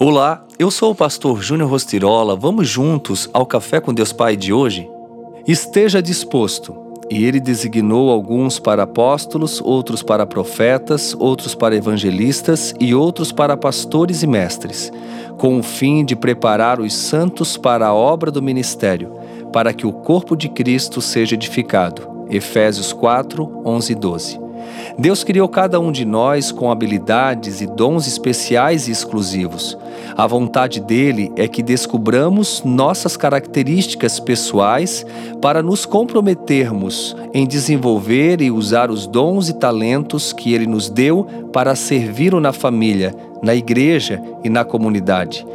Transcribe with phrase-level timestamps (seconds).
[0.00, 2.36] Olá, eu sou o pastor Júnior Rostirola.
[2.36, 4.88] Vamos juntos ao Café com Deus Pai de hoje?
[5.44, 6.72] Esteja disposto.
[7.10, 13.56] E ele designou alguns para apóstolos, outros para profetas, outros para evangelistas e outros para
[13.56, 14.92] pastores e mestres,
[15.36, 19.12] com o fim de preparar os santos para a obra do ministério,
[19.52, 22.26] para que o corpo de Cristo seja edificado.
[22.30, 24.48] Efésios 4, 11 e 12.
[24.98, 29.76] Deus criou cada um de nós com habilidades e dons especiais e exclusivos.
[30.16, 35.04] A vontade dele é que descubramos nossas características pessoais
[35.40, 41.26] para nos comprometermos em desenvolver e usar os dons e talentos que ele nos deu
[41.52, 45.46] para servir na família, na igreja e na comunidade.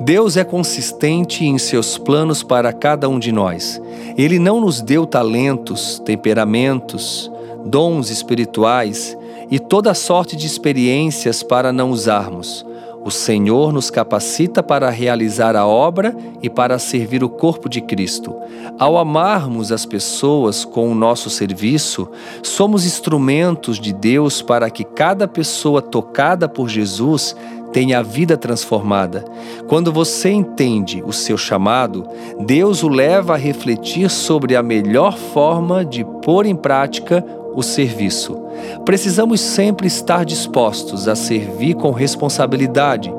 [0.00, 3.80] Deus é consistente em seus planos para cada um de nós.
[4.16, 7.30] Ele não nos deu talentos, temperamentos,
[7.64, 9.16] dons espirituais
[9.50, 12.64] e toda sorte de experiências para não usarmos.
[13.08, 18.36] O Senhor nos capacita para realizar a obra e para servir o corpo de Cristo.
[18.78, 22.06] Ao amarmos as pessoas com o nosso serviço,
[22.42, 27.34] somos instrumentos de Deus para que cada pessoa tocada por Jesus
[27.72, 29.24] tenha a vida transformada.
[29.68, 32.06] Quando você entende o seu chamado,
[32.40, 37.24] Deus o leva a refletir sobre a melhor forma de pôr em prática
[37.54, 38.38] o serviço.
[38.84, 43.12] Precisamos sempre estar dispostos a servir com responsabilidade.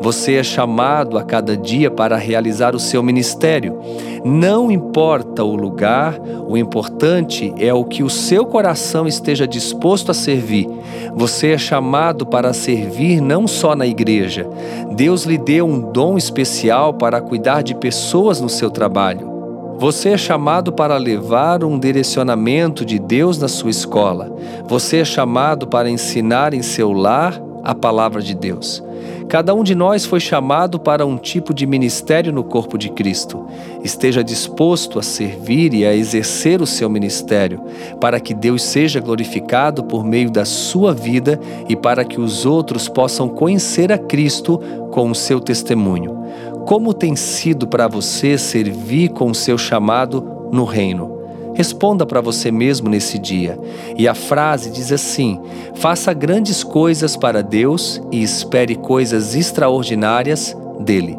[0.00, 3.78] Você é chamado a cada dia para realizar o seu ministério.
[4.24, 10.14] Não importa o lugar, o importante é o que o seu coração esteja disposto a
[10.14, 10.68] servir.
[11.14, 14.48] Você é chamado para servir não só na igreja.
[14.92, 19.36] Deus lhe deu um dom especial para cuidar de pessoas no seu trabalho.
[19.78, 24.34] Você é chamado para levar um direcionamento de Deus na sua escola.
[24.66, 28.82] Você é chamado para ensinar em seu lar a palavra de Deus.
[29.28, 33.44] Cada um de nós foi chamado para um tipo de ministério no corpo de Cristo.
[33.82, 37.60] Esteja disposto a servir e a exercer o seu ministério,
[38.00, 42.88] para que Deus seja glorificado por meio da sua vida e para que os outros
[42.88, 44.60] possam conhecer a Cristo
[44.92, 46.16] com o seu testemunho.
[46.64, 51.15] Como tem sido para você servir com o seu chamado no reino?
[51.56, 53.58] Responda para você mesmo nesse dia.
[53.96, 55.40] E a frase diz assim:
[55.74, 61.18] faça grandes coisas para Deus e espere coisas extraordinárias dele.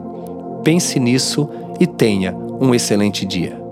[0.63, 1.49] Pense nisso
[1.79, 3.66] e tenha um excelente dia.